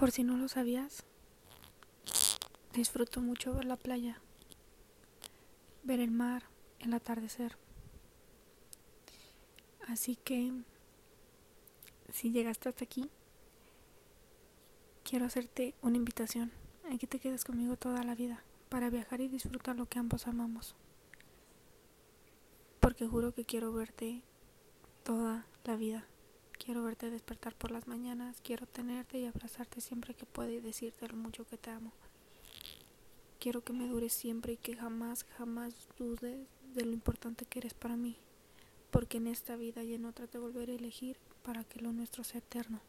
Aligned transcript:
Por 0.00 0.12
si 0.12 0.24
no 0.24 0.38
lo 0.38 0.48
sabías, 0.48 1.04
disfruto 2.72 3.20
mucho 3.20 3.52
ver 3.52 3.66
la 3.66 3.76
playa, 3.76 4.18
ver 5.82 6.00
el 6.00 6.10
mar, 6.10 6.44
el 6.78 6.94
atardecer. 6.94 7.58
Así 9.88 10.16
que, 10.16 10.54
si 12.10 12.30
llegaste 12.30 12.70
hasta 12.70 12.82
aquí, 12.82 13.10
quiero 15.04 15.26
hacerte 15.26 15.74
una 15.82 15.98
invitación 15.98 16.50
a 16.90 16.96
que 16.96 17.06
te 17.06 17.18
quedes 17.18 17.44
conmigo 17.44 17.76
toda 17.76 18.02
la 18.02 18.14
vida 18.14 18.42
para 18.70 18.88
viajar 18.88 19.20
y 19.20 19.28
disfrutar 19.28 19.76
lo 19.76 19.84
que 19.84 19.98
ambos 19.98 20.26
amamos. 20.26 20.76
Porque 22.80 23.06
juro 23.06 23.34
que 23.34 23.44
quiero 23.44 23.70
verte 23.70 24.22
toda 25.04 25.44
la 25.64 25.76
vida. 25.76 26.06
Quiero 26.70 26.84
verte 26.84 27.10
despertar 27.10 27.52
por 27.56 27.72
las 27.72 27.88
mañanas, 27.88 28.40
quiero 28.44 28.64
tenerte 28.64 29.18
y 29.18 29.26
abrazarte 29.26 29.80
siempre 29.80 30.14
que 30.14 30.24
pueda 30.24 30.52
y 30.52 30.60
decirte 30.60 31.08
lo 31.08 31.16
mucho 31.16 31.44
que 31.44 31.56
te 31.58 31.68
amo. 31.68 31.90
Quiero 33.40 33.64
que 33.64 33.72
me 33.72 33.88
dures 33.88 34.12
siempre 34.12 34.52
y 34.52 34.56
que 34.56 34.76
jamás, 34.76 35.24
jamás 35.36 35.74
dudes 35.98 36.46
de 36.72 36.84
lo 36.84 36.92
importante 36.92 37.44
que 37.44 37.58
eres 37.58 37.74
para 37.74 37.96
mí, 37.96 38.18
porque 38.92 39.16
en 39.16 39.26
esta 39.26 39.56
vida 39.56 39.82
y 39.82 39.94
en 39.94 40.04
otra 40.04 40.28
te 40.28 40.38
volveré 40.38 40.74
a 40.74 40.76
elegir 40.76 41.16
para 41.42 41.64
que 41.64 41.80
lo 41.80 41.92
nuestro 41.92 42.22
sea 42.22 42.38
eterno. 42.38 42.80